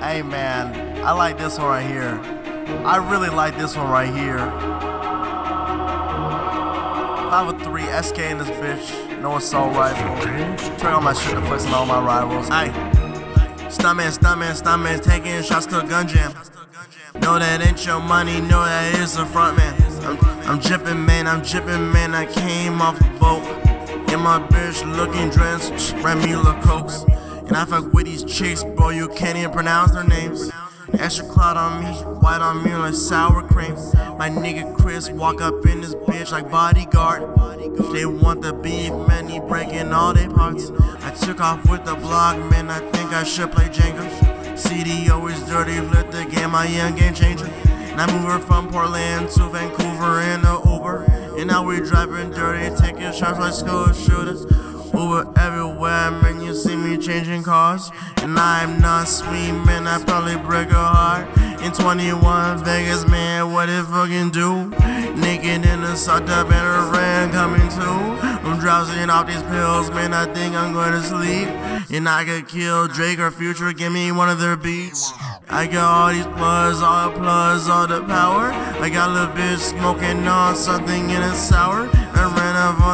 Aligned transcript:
Hey 0.00 0.22
man, 0.22 1.04
I 1.04 1.12
like 1.12 1.36
this 1.36 1.58
one 1.58 1.66
right 1.68 1.86
here. 1.86 2.18
I 2.86 2.96
really 2.96 3.28
like 3.28 3.58
this 3.58 3.76
one 3.76 3.90
right 3.90 4.08
here. 4.08 4.38
503 7.28 7.82
SK 8.02 8.18
in 8.18 8.38
this 8.38 8.48
bitch. 8.48 9.20
No 9.20 9.36
assault 9.36 9.76
rifle. 9.76 10.16
Turn 10.78 10.94
on 10.94 11.04
my 11.04 11.12
shit 11.12 11.34
to 11.34 11.42
flex 11.42 11.66
on 11.66 11.74
all 11.74 11.84
my 11.84 12.02
rivals. 12.02 12.48
Hey. 12.48 12.70
Stuntman, 13.68 14.16
stuntman, 14.18 14.58
stuntman, 14.58 15.02
taking 15.02 15.42
shots 15.42 15.66
to 15.66 15.82
gun 15.86 16.08
jam. 16.08 16.32
Know 17.20 17.38
that 17.38 17.60
ain't 17.60 17.84
your 17.84 18.00
money, 18.00 18.40
know 18.40 18.64
that 18.64 18.98
is 18.98 19.18
the 19.18 19.26
front 19.26 19.58
man. 19.58 19.74
I'm, 20.02 20.18
I'm 20.48 20.60
jipping, 20.60 21.04
man, 21.04 21.26
I'm 21.26 21.42
jipping, 21.42 21.92
man. 21.92 22.14
I 22.14 22.24
came 22.24 22.80
off 22.80 22.98
a 22.98 23.04
boat. 23.18 23.44
In 24.10 24.20
my 24.20 24.38
bitch 24.48 24.82
looking 24.96 25.28
dressed, 25.28 25.92
Remy 26.02 26.36
LaCroix. 26.36 27.04
And 27.50 27.56
I 27.56 27.64
fuck 27.64 27.92
with 27.92 28.06
these 28.06 28.22
chicks, 28.22 28.62
bro, 28.62 28.90
you 28.90 29.08
can't 29.08 29.36
even 29.36 29.50
pronounce 29.50 29.90
their 29.90 30.04
names. 30.04 30.52
Extra 30.92 31.26
clout 31.26 31.56
on 31.56 31.82
me, 31.82 31.90
white 32.20 32.40
on 32.40 32.62
me 32.62 32.72
like 32.76 32.94
sour 32.94 33.42
cream. 33.42 33.74
My 34.16 34.30
nigga 34.30 34.72
Chris 34.76 35.10
walk 35.10 35.40
up 35.40 35.66
in 35.66 35.80
this 35.80 35.96
bitch 35.96 36.30
like 36.30 36.48
bodyguard. 36.48 37.24
If 37.76 37.92
they 37.92 38.06
want 38.06 38.42
the 38.42 38.52
beef, 38.52 38.92
man, 39.08 39.26
he 39.26 39.40
breaking 39.40 39.92
all 39.92 40.14
their 40.14 40.30
parts. 40.30 40.70
I 41.00 41.10
took 41.10 41.40
off 41.40 41.68
with 41.68 41.84
the 41.84 41.96
block, 41.96 42.38
man, 42.52 42.70
I 42.70 42.78
think 42.92 43.12
I 43.12 43.24
should 43.24 43.50
play 43.50 43.64
Jenga. 43.64 44.56
CD 44.56 45.10
always 45.10 45.42
dirty, 45.48 45.80
lit 45.80 46.12
the 46.12 46.26
game, 46.26 46.52
my 46.52 46.68
young 46.68 46.94
game 46.94 47.14
changer. 47.14 47.46
And 47.46 48.00
I 48.00 48.06
move 48.16 48.30
her 48.30 48.38
from 48.38 48.68
Portland 48.68 49.28
to 49.30 49.48
Vancouver 49.48 50.20
in 50.20 50.44
a 50.44 50.72
Uber. 50.72 51.02
And 51.36 51.48
now 51.48 51.66
we 51.66 51.80
driving 51.80 52.30
dirty, 52.30 52.72
taking 52.76 53.10
shots 53.12 53.40
like 53.40 53.54
school 53.54 53.92
shooters. 53.92 54.46
Uber 55.00 55.32
everywhere, 55.38 56.10
man, 56.10 56.42
you 56.42 56.54
see 56.54 56.76
me 56.76 56.98
changing 56.98 57.42
cars. 57.42 57.90
And 58.18 58.38
I'm 58.38 58.80
not 58.80 59.08
sweet, 59.08 59.52
man, 59.52 59.86
I 59.86 60.02
probably 60.04 60.36
break 60.36 60.68
a 60.70 60.74
heart. 60.74 61.26
In 61.62 61.72
21 61.72 62.64
Vegas, 62.64 63.06
man, 63.06 63.52
what 63.52 63.68
it 63.70 63.84
fucking 63.84 64.30
do? 64.30 64.68
Naked 65.16 65.64
in 65.64 65.80
the 65.80 65.96
sucked 65.96 66.28
up 66.28 66.50
and 66.50 66.66
a 66.76 66.98
rain 66.98 67.30
coming 67.30 67.68
too. 67.70 68.00
I'm 68.46 68.58
drowsing 68.60 69.08
off 69.08 69.26
these 69.26 69.42
pills, 69.44 69.90
man, 69.90 70.12
I 70.12 70.26
think 70.34 70.54
I'm 70.54 70.72
going 70.74 70.92
to 70.92 71.02
sleep. 71.02 71.48
And 71.90 72.08
I 72.08 72.24
could 72.24 72.46
kill 72.46 72.86
Drake 72.86 73.18
or 73.18 73.30
Future, 73.30 73.72
give 73.72 73.92
me 73.92 74.12
one 74.12 74.28
of 74.28 74.38
their 74.38 74.56
beats. 74.56 75.12
I 75.48 75.66
got 75.66 75.82
all 75.82 76.12
these 76.12 76.26
plugs, 76.38 76.80
all 76.82 77.10
the 77.10 77.70
all 77.70 77.86
the 77.86 78.02
power. 78.04 78.52
I 78.80 78.88
got 78.88 79.10
a 79.10 79.12
little 79.12 79.34
bitch 79.34 79.58
smoking 79.58 80.28
on 80.28 80.54
something 80.54 81.10
in 81.10 81.22
a 81.22 81.34
sour. 81.34 81.88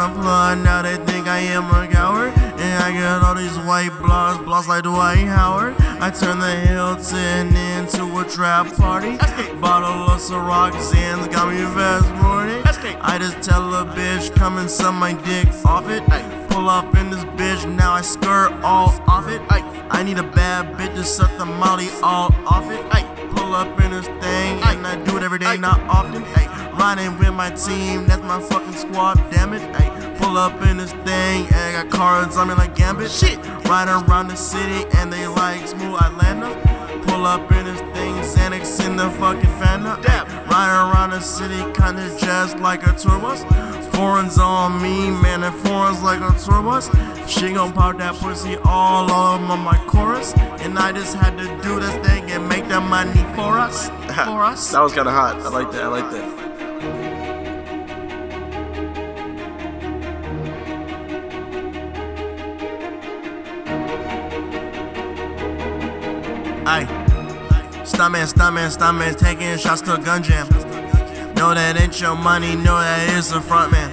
I 0.00 0.04
ran 0.04 0.10
up 0.10 0.16
on 0.16 0.18
a 0.18 0.22
plug, 0.22 0.64
now 0.64 0.82
they 0.82 0.96
think 1.04 1.26
I 1.26 1.40
am 1.40 1.64
a 1.70 1.86
coward. 1.86 2.32
And 2.58 2.82
I 2.82 2.92
got 2.98 3.22
all 3.22 3.34
these 3.34 3.56
white 3.66 3.90
blocks, 4.00 4.42
blocks 4.44 4.68
like 4.68 4.84
Dwight 4.84 5.26
Howard. 5.26 5.74
I 6.00 6.10
turned 6.10 6.40
the 6.40 6.50
Hilton 6.50 7.54
into 7.54 8.18
a 8.18 8.24
trap 8.24 8.74
party. 8.76 9.18
Bottle 9.60 10.10
of 10.10 10.20
Ciroc 10.20 10.72
Zans 10.72 11.30
got 11.30 11.52
me 11.52 11.58
fast 11.74 12.08
morning. 12.22 12.62
I 13.02 13.18
just 13.18 13.42
tell 13.42 13.74
a 13.74 13.84
bitch, 13.84 14.34
come 14.34 14.56
and 14.56 14.70
suck 14.70 14.94
my 14.94 15.12
dick 15.12 15.48
off 15.66 15.88
it. 15.90 16.02
Pull 16.48 16.68
up 16.68 16.94
in 16.96 17.10
this 17.10 17.24
bitch, 17.36 17.68
now 17.68 17.92
I 17.92 18.00
skirt 18.00 18.52
all 18.62 18.94
off 19.06 19.28
it. 19.28 19.42
I 19.50 20.02
need 20.02 20.18
a 20.18 20.22
bad 20.22 20.76
bitch 20.76 20.94
to 20.94 21.04
suck 21.04 21.36
the 21.36 21.44
molly 21.44 21.88
all 22.02 22.34
off 22.46 22.70
it. 22.70 22.80
Pull 23.36 23.54
up 23.54 23.78
in 23.80 23.90
this 23.90 24.06
thing, 24.06 24.60
and 24.62 24.86
I 24.86 24.96
do 25.04 25.16
it 25.16 25.22
every 25.22 25.38
day, 25.38 25.56
not 25.58 25.80
often. 25.82 26.24
Riding 26.80 27.18
with 27.18 27.34
my 27.34 27.50
team, 27.50 28.06
that's 28.06 28.22
my 28.22 28.40
fucking 28.40 28.72
squad, 28.72 29.16
damn 29.30 29.52
it. 29.52 29.60
Pull 30.16 30.38
up 30.38 30.62
in 30.62 30.78
this 30.78 30.92
thing, 30.92 31.46
and 31.46 31.54
I 31.54 31.72
got 31.72 31.90
cards 31.90 32.38
on 32.38 32.48
me 32.48 32.54
like 32.54 32.74
Gambit. 32.74 33.10
Shit, 33.10 33.36
riding 33.68 33.92
around 34.08 34.28
the 34.28 34.34
city, 34.34 34.86
and 34.96 35.12
they 35.12 35.26
like 35.26 35.68
smooth 35.68 36.00
Atlanta. 36.00 36.56
Pull 37.06 37.26
up 37.26 37.52
in 37.52 37.66
this 37.66 37.80
thing, 37.92 38.14
Xanax 38.22 38.86
in 38.86 38.96
the 38.96 39.10
fucking 39.10 39.50
Fanta. 39.60 40.02
Riding 40.48 40.90
around 40.90 41.10
the 41.10 41.20
city, 41.20 41.60
kinda 41.74 42.16
just 42.18 42.58
like 42.60 42.82
a 42.86 42.94
tour 42.94 43.18
bus. 43.18 43.44
Foreigns 43.94 44.38
on 44.38 44.80
me, 44.80 45.10
man, 45.10 45.44
and 45.44 45.54
foreigns 45.56 46.02
like 46.02 46.22
a 46.22 46.32
tour 46.38 46.62
bus. 46.62 46.88
She 47.26 47.52
gon' 47.52 47.74
pop 47.74 47.98
that 47.98 48.14
pussy 48.14 48.56
all 48.64 49.12
over 49.12 49.56
my 49.58 49.76
chorus. 49.86 50.32
And 50.64 50.78
I 50.78 50.92
just 50.92 51.14
had 51.14 51.36
to 51.36 51.44
do 51.62 51.78
this 51.78 51.94
thing 52.06 52.30
and 52.30 52.48
make 52.48 52.66
that 52.68 52.82
money 52.88 53.22
for 53.36 53.58
us. 53.58 53.88
For 54.24 54.42
us. 54.44 54.72
That 54.72 54.80
was 54.80 54.92
kind 54.92 55.06
of 55.08 55.14
hot. 55.14 55.36
I 55.36 55.48
like 55.48 55.70
that. 55.72 55.82
I 55.84 55.86
like 55.86 56.10
that. 56.10 56.49
Aye. 66.66 66.86
Stuntman, 67.84 68.26
stuntman, 68.32 68.70
stuntman, 68.70 69.16
taking 69.16 69.58
shots 69.58 69.82
to 69.82 69.98
gun 69.98 70.22
jam. 70.22 70.48
Know 71.34 71.52
that 71.52 71.80
ain't 71.80 72.00
your 72.00 72.14
money, 72.14 72.54
know 72.54 72.78
that 72.78 73.10
is 73.10 73.30
the 73.30 73.40
front 73.40 73.72
man. 73.72 73.90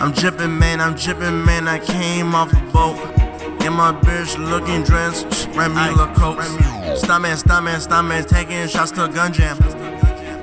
I'm 0.00 0.12
jipping, 0.12 0.58
man, 0.58 0.80
I'm 0.80 0.94
jipping, 0.94 1.44
man. 1.44 1.68
I 1.68 1.78
came 1.78 2.34
off 2.34 2.52
a 2.52 2.60
boat. 2.72 2.96
In 3.64 3.72
my 3.74 3.92
bitch 3.92 4.38
looking 4.38 4.84
dressed, 4.84 5.48
Remy 5.54 5.96
LaCroix. 5.96 6.36
Stuntman, 6.96 7.36
stuntman, 7.36 7.86
stuntman, 7.86 8.26
taking 8.26 8.66
shots 8.68 8.92
to 8.92 9.08
gun 9.08 9.32
jam. 9.32 9.56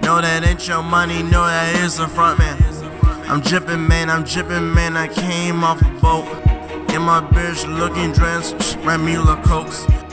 Know 0.05 0.21
that 0.21 0.45
ain't 0.45 0.67
your 0.67 0.83
money, 0.83 1.23
know 1.23 1.47
that 1.47 1.75
is 1.77 1.97
the 1.97 2.07
front 2.07 2.37
man. 2.37 2.61
I'm 3.27 3.41
jipping, 3.41 3.87
man, 3.87 4.11
I'm 4.11 4.23
jipping, 4.23 4.71
man. 4.71 4.95
I 4.95 5.07
came 5.07 5.63
off 5.63 5.81
a 5.81 5.89
boat. 5.99 6.27
In 6.93 7.01
my 7.01 7.21
bitch 7.21 7.65
looking 7.79 8.11
dressed, 8.11 8.77
Remy 8.83 9.17
LaCroix. 9.17 10.04